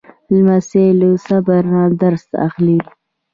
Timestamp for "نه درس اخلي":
1.73-2.77